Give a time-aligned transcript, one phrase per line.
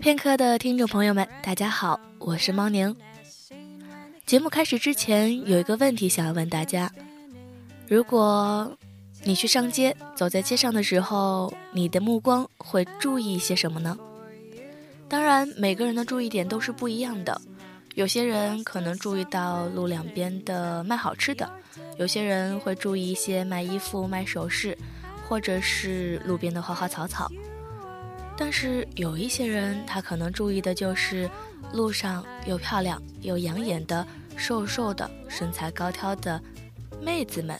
[0.00, 2.94] 片刻的听众朋友们，大家好，我是猫宁。
[4.24, 6.90] 节目开始之前，有一个问题想要问大家：
[7.88, 8.76] 如果
[9.24, 13.96] 你去上街，走在街上的时候，你的目光会注意一些什么呢？
[15.08, 17.40] 当然，每个人的注意点都是不一样的。
[17.96, 21.50] 有些人可能注意到路两边的卖好吃的，
[21.96, 24.76] 有些人会注意一些卖衣服、卖首饰，
[25.26, 27.32] 或者是路边的花花草草。
[28.36, 31.26] 但是有一些人，他可能注意的就是
[31.72, 36.38] 路上又漂亮又养眼的瘦瘦的、身材高挑的
[37.00, 37.58] 妹子们。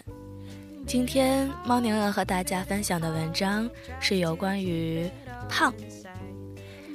[0.87, 3.66] 今天猫宁要和大家分享的文章
[3.98, 5.11] 是有关于
[5.48, 5.73] 胖。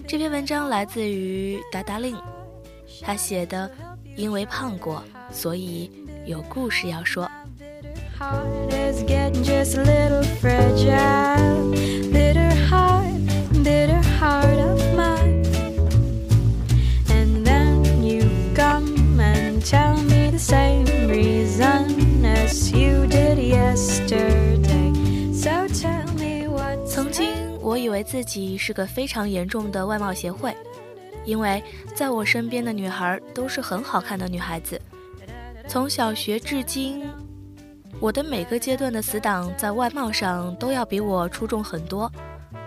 [0.07, 2.15] 这篇文章来自于达达令，
[3.01, 3.71] 他写的
[4.17, 5.89] “因为胖过，所以
[6.25, 7.29] 有故事要说”。
[26.85, 27.27] 曾经
[27.61, 30.53] 我以为自己是个非常严重的外貌协会，
[31.25, 31.63] 因为
[31.95, 34.79] 在我身边的女孩都是很好看的女孩子。
[35.67, 37.03] 从小学至今，
[37.99, 42.11] 我的每个阶段的死党在外貌上都要比我出众很多。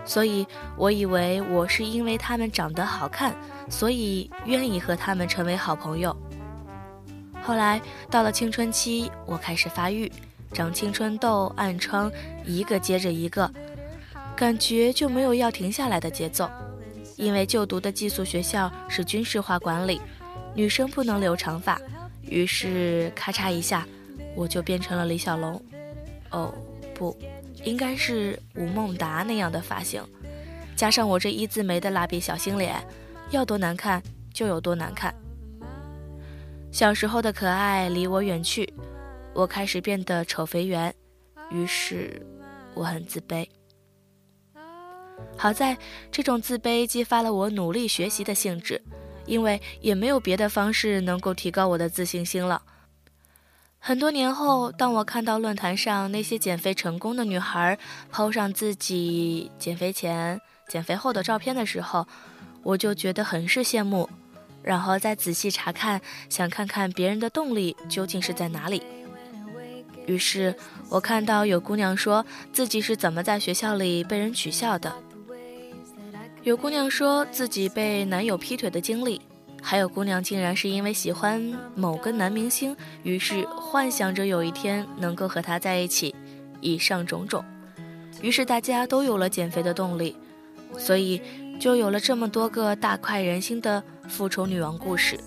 [0.05, 0.45] 所以，
[0.77, 3.35] 我以为我是因为他们长得好看，
[3.69, 6.15] 所以愿意和他们成为好朋友。
[7.41, 10.11] 后来到了青春期，我开始发育，
[10.53, 12.11] 长青春痘、暗疮，
[12.45, 13.51] 一个接着一个，
[14.35, 16.49] 感觉就没有要停下来的节奏。
[17.15, 20.01] 因为就读的寄宿学校是军事化管理，
[20.53, 21.79] 女生不能留长发，
[22.21, 23.87] 于是咔嚓一下，
[24.35, 25.61] 我就变成了李小龙。
[26.31, 26.53] 哦，
[26.93, 27.17] 不。
[27.63, 30.03] 应该是吴孟达那样的发型，
[30.75, 32.75] 加上我这一字眉的蜡笔小新脸，
[33.31, 35.11] 要多难看就有多难看。
[36.71, 38.71] 小时候的可爱离我远去，
[39.33, 40.93] 我开始变得丑肥圆，
[41.49, 42.21] 于是
[42.75, 43.47] 我很自卑。
[45.37, 45.77] 好在
[46.11, 48.81] 这种自卑激发了我努力学习的兴致，
[49.25, 52.61] 因为也没有别的方式能够提高我的自信心了。
[53.79, 57.77] 很多年后，当我看到论坛上那些减肥成功的女孩
[58.09, 62.07] 抛上自己减肥前、减肥后的照片的时候，
[62.63, 64.09] 我就觉得很是羡慕，
[64.63, 68.81] 然后再仔细查看，想看看别人的动力究竟是在哪里。
[70.07, 70.55] 于是，
[70.89, 74.95] 我看到有姑娘说自己是怎么在学校里被人取笑的，
[76.45, 79.19] 有姑娘说自己被男友劈腿的经历。
[79.63, 81.41] 还有姑娘竟然是因为喜欢
[81.73, 86.13] 某个男明星，于是幻想着有一天能够和他在一起。
[86.61, 87.43] 以上种种，
[88.21, 90.15] 于是大家都有了减肥的动力，
[90.77, 91.19] 所以
[91.59, 95.19] 就有了这么多个大快人心的复仇女王故事。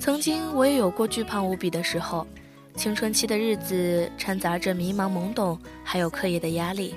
[0.00, 2.26] 曾经我也有过巨胖无比的时候，
[2.74, 6.96] 青春期的日子掺杂着迷茫懵懂，还有课业的压力，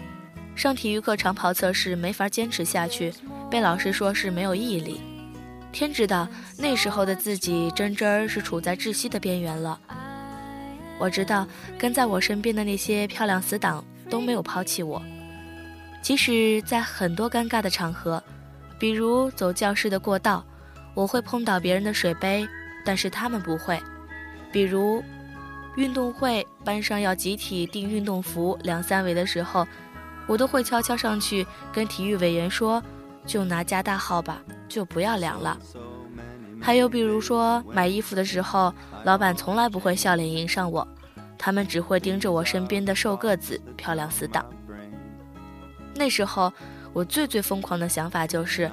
[0.55, 3.13] 上体育课长跑测试没法坚持下去。
[3.49, 4.99] 被老师说是没有毅力，
[5.71, 6.27] 天知道
[6.57, 9.79] 那时候的自己真真儿是处在窒息的边缘了。
[10.99, 11.47] 我知道
[11.77, 15.01] 跟在我身边的那些漂亮死党都没有抛弃我，
[16.01, 18.23] 即使在很多尴尬的场合，
[18.79, 20.43] 比如走教室的过道，
[20.93, 22.47] 我会碰倒别人的水杯，
[22.85, 23.77] 但是他们不会；
[24.51, 25.03] 比如
[25.75, 29.67] 运动会班上要集体订运动服两三围的时候，
[30.27, 32.81] 我都会悄悄上去跟体育委员说。
[33.25, 35.57] 就拿加大号吧，就不要量了。
[36.61, 38.73] 还有比如说买衣服的时候，
[39.05, 40.85] 老板从来不会笑脸迎上我，
[41.37, 44.45] 他们只会盯着我身边的瘦个子漂亮死党。
[45.95, 46.51] 那时候
[46.91, 48.69] 我最最疯狂的想法就是，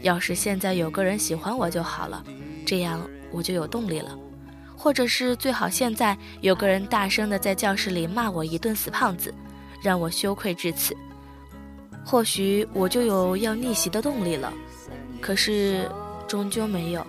[0.00, 2.22] 要是现在有个人喜欢我就好了，
[2.64, 3.00] 这样
[3.32, 4.16] 我就有动力了。
[4.76, 9.34] 或者是最好现在有个人大声的在教室里骂我一顿死胖子，
[9.88, 10.94] 让我羞愧至此。
[12.04, 14.52] 或许我就有要逆袭的动力了，
[15.18, 15.90] 可是
[16.26, 17.06] 终究没有。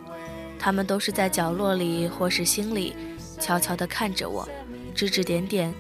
[0.58, 2.96] 他们都是在角落里或是心里，
[3.38, 4.48] 悄悄地看着我，
[4.96, 5.74] 指指点点，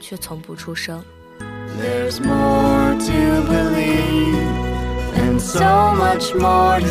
[0.00, 1.02] 却从不出声。
[6.38, 6.84] 罢了，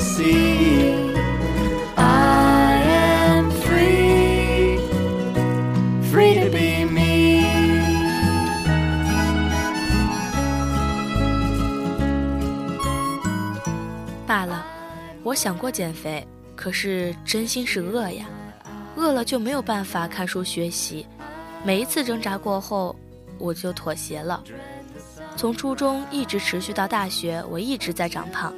[15.34, 16.24] 我想过减肥，
[16.56, 18.28] 可是真心是饿呀，
[18.96, 21.08] 饿了就没有办法看书学习。
[21.64, 22.96] 每一次挣扎过后，
[23.40, 24.44] 我就妥协了。
[25.36, 28.54] 从初中一直持续到大学，我一直在长胖。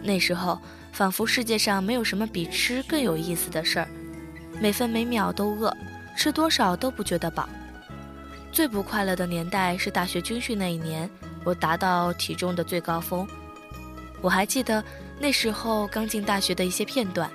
[0.00, 0.56] 那时候
[0.92, 3.88] 仿佛世界上没有什么比吃更有意思的事儿，
[4.60, 5.76] 每分每秒都饿，
[6.16, 7.48] 吃多少都不觉得饱。
[8.52, 11.10] 最不快乐的年代是大学军训那一年，
[11.42, 13.26] 我达到体重的最高峰。
[14.20, 14.84] 我还记得
[15.22, 17.30] 那时候刚进大学的一些片段。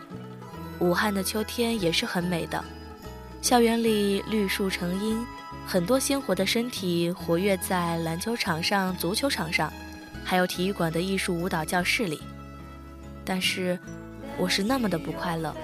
[0.81, 2.61] 武汉的秋天也是很美的，
[3.41, 5.25] 校园里绿树成荫，
[5.65, 9.71] 很多鲜活的身体活跃在篮球场上、足球场上，
[10.25, 12.19] 还有体育馆的艺术舞蹈教室里。
[13.23, 13.79] 但是，
[14.37, 15.55] 我是那么的不快乐，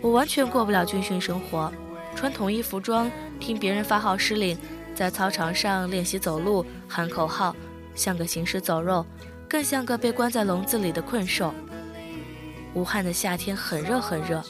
[0.00, 1.70] 我完全过不了军训生活。
[2.16, 4.56] 穿统一服装，听别人发号施令，
[4.94, 7.54] 在操场上练习走路、喊口号，
[7.94, 9.04] 像个行尸走肉，
[9.52, 11.52] 更像个被关在笼子里的困兽。
[12.72, 14.42] 武汉的夏天很热很热，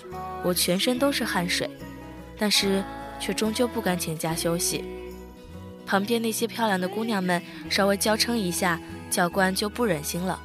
[0.44, 1.69] 我全身都是汗水，
[2.38, 2.84] 但是
[3.19, 4.84] 却终究不敢请假休息。
[5.84, 10.40] 旁边那些漂亮的姑娘们稍微娇嗔一下，教官就不忍心了，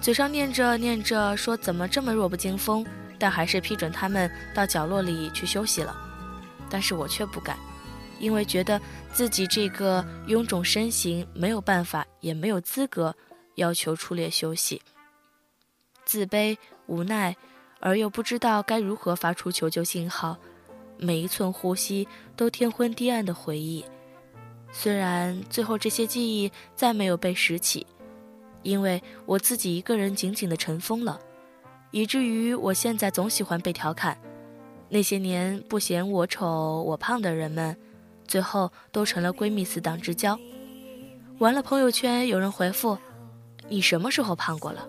[0.00, 2.82] 嘴上念着念着说怎么这么弱不禁风，
[3.18, 5.94] 但还是批准他们到角落里去休息了。
[6.70, 7.54] 但是我却不敢，
[8.18, 8.80] 因为觉得
[9.12, 13.14] 自己这个臃肿身形没有办法，也没有资格
[13.60, 14.80] 要求出列休息。
[16.04, 17.36] 自卑、无奈，
[17.78, 20.36] 而又不知道该如何发出求救信号，
[20.98, 23.84] 每一寸呼吸都天昏地暗的回忆。
[24.72, 27.86] 虽然最后这些记忆再没有被拾起，
[28.62, 31.20] 因为我自己一个人紧紧的尘封了，
[31.90, 34.16] 以至于我现在总喜欢被调侃。
[34.88, 37.76] 那些年不嫌我丑我胖的人们，
[38.26, 40.38] 最后都成了闺蜜死党之交。
[41.38, 42.98] 完了，朋友圈有人回复
[43.70, 44.86] ：“你什么时候胖过了？”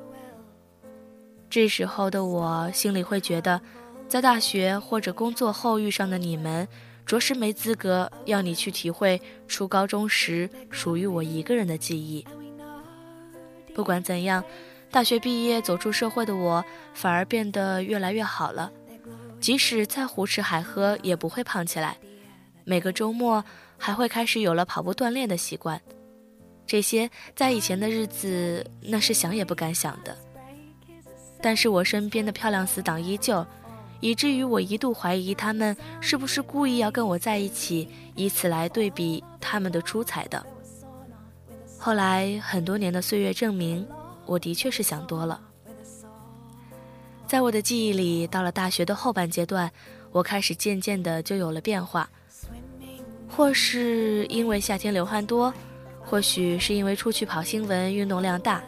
[1.49, 3.61] 这时候的我心里会觉得，
[4.07, 6.67] 在大学或者工作后遇上的你们，
[7.05, 12.25] 着实没资格要你去体会初高中时属于我一个人的记忆。
[13.73, 14.43] 不管怎样，
[14.89, 16.63] 大学毕业走出社会的我，
[16.93, 18.71] 反而变得越来越好了。
[19.39, 21.97] 即使再胡吃海喝，也不会胖起来。
[22.63, 23.43] 每个周末
[23.77, 25.81] 还会开始有了跑步锻炼的习惯。
[26.71, 30.17] 这些在以前的日子，那是想也不敢想的。
[31.41, 33.45] 但是我身边的漂亮死党依旧，
[33.99, 40.41] 以至于我一度怀疑他们是不是故意要跟我在一起，以此来对比他们的出彩的。
[41.77, 43.85] 后来很多年的岁月证明，
[44.25, 45.41] 我的确是想多了。
[47.27, 49.69] 在我的记忆里，到了大学的后半阶段，
[50.13, 52.09] 我开始渐渐的就有了变化。
[53.27, 55.53] 或是因为夏天流汗多，
[56.11, 58.61] 或许是因为出去跑新闻运动量大，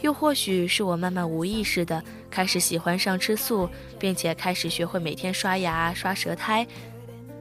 [0.00, 3.68] 又或许是我慢慢无意识的开始喜欢上吃素，
[3.98, 6.66] 并且开始学会每天刷牙刷舌苔。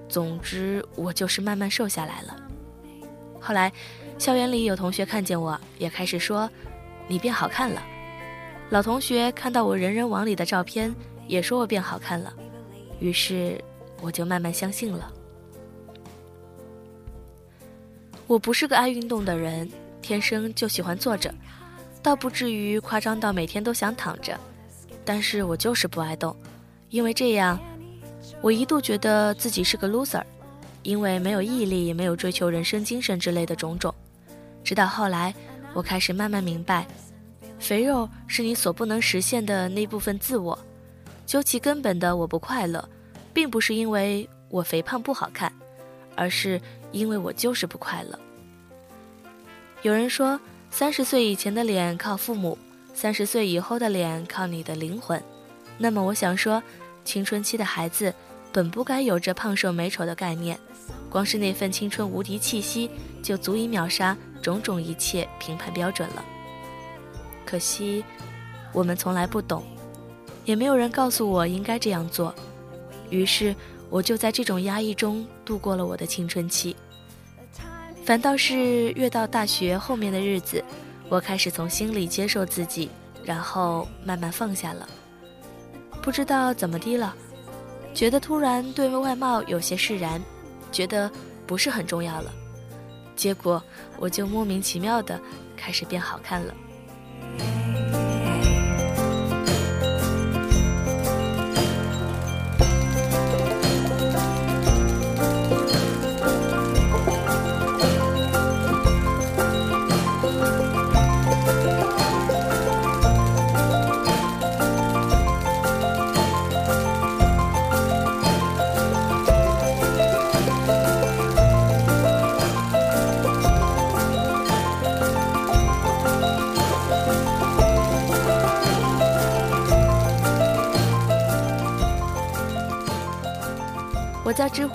[0.10, 2.36] 总之，我就是慢慢瘦下来了。
[3.40, 3.72] 后来，
[4.18, 6.52] 校园里有同学看见我，也开始说
[7.08, 7.82] ：“你变好看了。”
[8.70, 10.94] 老同学看到我人人网里的照片，
[11.26, 12.34] 也说我变好看了，
[13.00, 13.64] 于是
[14.02, 15.10] 我就慢慢相信了。
[18.28, 19.70] 我不是个爱运动的人，
[20.02, 21.34] 天生就喜欢坐着，
[22.04, 24.38] 倒不至于夸张到每天都想躺着，
[25.06, 26.36] 但是我就是不爱动，
[26.90, 27.58] 因为这样，
[28.42, 30.22] 我一度觉得自己是个 loser，
[30.84, 33.94] 因为没有毅力，也没有追求人生精神之类的种种。
[34.62, 35.34] 直到后来，
[35.74, 36.86] 我开始慢慢明白。
[37.60, 40.57] 肥肉是你所不能实现的那部分自我，
[41.26, 42.88] 究其根本的我不快乐，
[43.34, 45.52] 并不是因为我肥胖不好看，
[46.18, 46.59] 而是
[46.92, 48.19] 因为我就是不快乐。
[49.83, 50.38] 有人说，
[50.71, 52.57] 三十岁以前的脸靠父母，
[52.94, 55.21] 三十岁以后的脸靠你的灵魂。
[55.78, 56.62] 那么我想说，
[57.06, 58.14] 青春期的孩子
[58.52, 60.59] 本不该有着胖瘦美丑的概念，
[61.09, 62.90] 光是那份青春无敌气息，
[63.21, 66.26] 就足以秒杀种种一切评判标准了。
[67.45, 68.04] 可惜，
[68.74, 69.64] 我们从来不懂，
[70.44, 72.33] 也没有人告诉我应该这样做，
[73.12, 73.56] 于是
[73.90, 76.76] 我就在这种压抑中度过了我的青春期。
[78.06, 80.64] 反倒是越到大学后面的日子，
[81.10, 82.90] 我开始从心里接受自己，
[83.24, 84.88] 然后慢慢放下了。
[86.02, 87.14] 不知道怎么的了，
[87.94, 90.22] 觉得突然对外貌有些释然，
[90.72, 91.12] 觉得
[91.46, 92.32] 不是很重要了，
[93.14, 93.62] 结果
[94.00, 95.20] 我就莫名其妙的
[95.58, 96.54] 开始变好看了。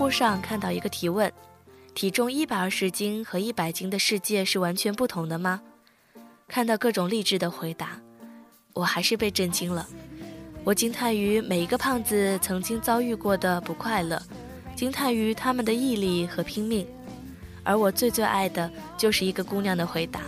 [0.03, 1.33] 乎上看到一个提问：
[1.95, 5.63] 体重一百二十斤和一百斤的世界是完全不同的吗？
[6.49, 8.01] 看到各种励志的回答，
[8.75, 9.87] 我还是被震惊了。
[10.65, 14.21] 我惊叹于每一个胖子曾经遭遇过的不快乐，
[14.75, 16.85] 惊叹于他们的毅力和拼命。
[17.63, 18.69] 而我最最爱的
[18.99, 20.23] 就是一个姑娘的回答。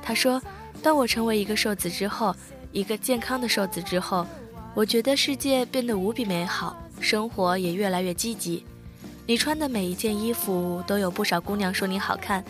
[0.00, 0.40] 她说
[0.82, 2.34] ：“当我成为一个瘦子之后，
[2.72, 4.26] 一个健康的瘦子之后，
[4.74, 8.64] 我觉得世界变得无比美好。”生活也越来越积极，
[9.28, 12.44] 你穿的每一件衣服都有不少姑娘说你好看，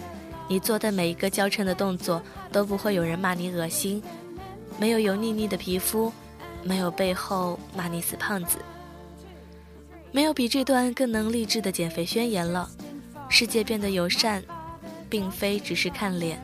[0.47, 4.03] 你做的每一个娇嗔的动作都不会有人骂你恶心，
[4.79, 6.13] 没有油腻腻的皮肤，
[6.63, 8.59] 没有背后骂你死胖子，
[10.13, 12.69] 没有比这段更能励志的减肥宣言了。
[13.31, 14.45] 世界变得友善，
[15.09, 16.39] 并非只是看脸，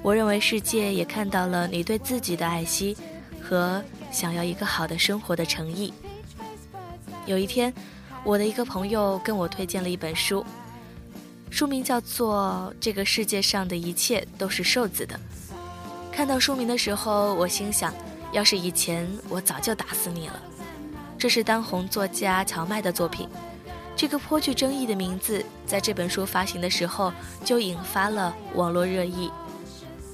[0.00, 2.96] 我认为世界也看到了你对自己的爱惜
[3.42, 5.92] 和想要一个好的生活的诚意。
[7.26, 7.74] 有一天，
[8.22, 10.44] 我的一个朋友跟我推荐了一本书，
[11.50, 15.14] 书名叫做《这个世界上的一切都是瘦子的》。
[16.12, 17.94] 看到书名的时候，我心想，
[18.32, 20.40] 要是以前，我早就打死你了。
[21.18, 23.26] 这是当红作家乔麦的作品，
[23.96, 27.10] 这个颇具争议的名字，在这本书发行的时候
[27.42, 29.30] 就引发了网络热议。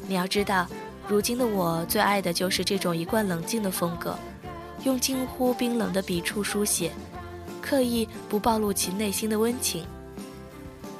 [0.06, 0.66] 你要知道，
[1.08, 4.16] 如今的我最爱的就是这种一贯冷静的风格。
[4.84, 6.92] 用近乎冰冷的笔触书写，
[7.68, 9.84] 刻意不暴露其内心的温情，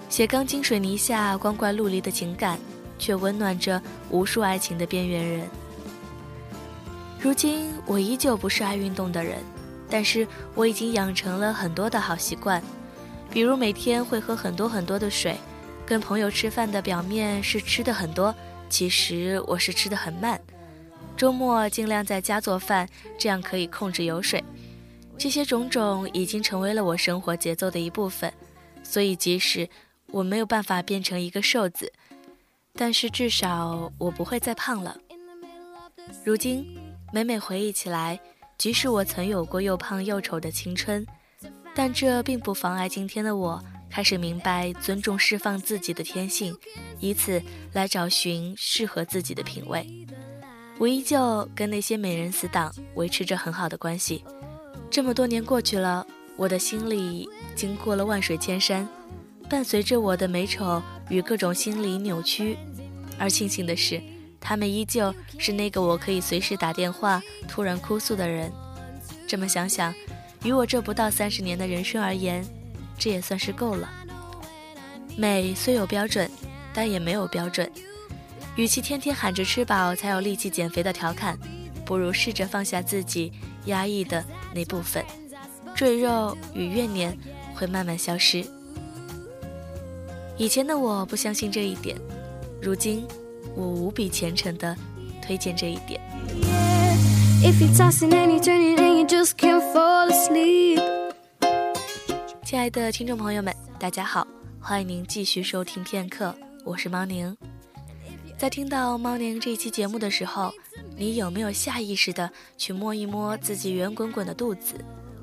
[0.09, 2.59] 写钢筋水泥下光怪陆离的情感，
[2.99, 3.81] 却温暖着
[4.11, 5.49] 无数爱情的边缘人。
[7.21, 9.39] 如今我依旧不是爱运动的人，
[9.89, 12.61] 但是我已经养成了很多的好习惯，
[13.31, 15.37] 比如每天会喝很多很多的水，
[15.87, 18.35] 跟朋友吃饭的表面是吃的很多，
[18.69, 20.41] 其实我是吃的很慢。
[21.17, 24.43] 周末尽量在家做饭，这样可以控制油水。
[25.19, 28.33] 这些种种已经成为了我生活节奏的一部分，
[28.83, 29.69] 所以即使
[30.09, 31.93] 我没有办法变成一个瘦子，
[32.75, 34.97] 但是至少我不会再胖了。
[36.25, 36.65] 如今
[37.13, 38.21] 每每回忆起来，
[38.59, 41.05] 即使我曾有过又胖又丑的青春，
[41.75, 46.57] 但这并不妨碍今天的我开始明白尊重、释放自己的天性，
[47.01, 47.43] 以此
[47.73, 50.07] 来找寻适合自己的品味。
[50.79, 54.23] 我依旧跟那些美人死党维持着很好的关系。
[54.97, 56.07] 这么多年过去了，
[56.39, 58.89] 我的心里经过了万水千山，
[59.47, 62.57] 伴随着我的美丑与各种心理扭曲。
[63.19, 64.01] 而庆幸的是，
[64.41, 68.51] 他们依旧是那个我可以随时打电话、突然哭诉的人。
[69.29, 69.93] 这么想想，
[70.43, 72.43] 于我这不到三十年的人生而言，
[72.97, 73.93] 这也算是够了。
[75.15, 76.27] 美虽有标准，
[76.73, 77.71] 但也没有标准。
[78.57, 81.39] 与其天天喊着吃饱才有力气减肥的调侃，
[81.85, 83.31] 不如试着放下自己
[83.67, 84.25] 压抑的
[84.55, 85.05] 那部分，
[85.75, 87.17] 赘肉与怨念
[87.55, 88.45] 会慢慢消失。
[90.37, 91.97] 以前的我不相信这一点，
[92.61, 93.07] 如今
[93.55, 94.77] 我无比虔诚的
[95.23, 96.01] 推荐这一点。
[102.45, 104.27] 亲爱的听众朋友们，大家好，
[104.61, 106.35] 欢迎您继续收听片刻，
[106.65, 107.37] 我是猫宁。
[108.39, 110.53] 在听到猫宁这期节目的时候，
[110.95, 114.75] 你有没有下意识的去摸一摸自己圆滚滚的肚子，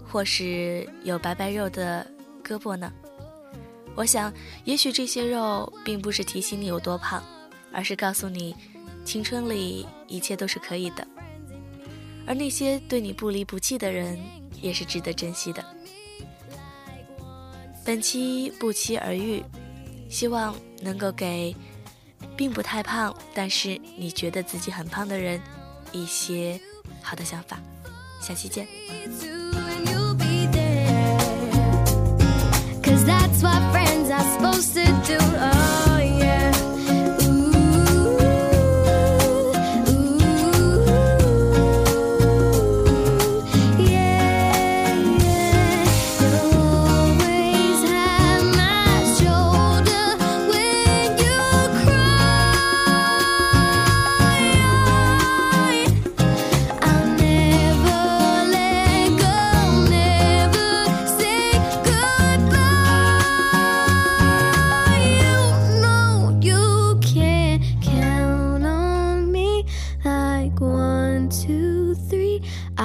[0.03, 2.05] 或是有白白肉的
[2.43, 2.91] 胳膊呢？
[3.93, 4.34] 我想，
[4.65, 7.24] 也许这些肉并不是提醒你有多胖，
[7.72, 8.55] 而是告诉你，
[9.05, 11.08] 青春里一切都是可以的。
[12.25, 14.17] 而那些对你不离不弃的人，
[14.60, 15.63] 也是值得珍惜的。
[17.86, 19.43] 本期不期而遇，
[20.10, 21.55] 希望能够给。
[22.36, 25.42] 并不太胖，但是你觉得自己很胖的人，
[25.92, 26.60] 一些
[27.02, 27.60] 好的想法。
[28.22, 28.68] 下期见。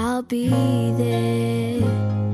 [0.01, 2.28] I'll be there.